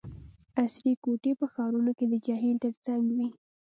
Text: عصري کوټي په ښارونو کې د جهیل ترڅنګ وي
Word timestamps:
عصري 0.61 0.93
کوټي 1.03 1.31
په 1.39 1.45
ښارونو 1.53 1.91
کې 1.97 2.05
د 2.07 2.13
جهیل 2.25 2.57
ترڅنګ 2.63 3.01
وي 3.15 3.27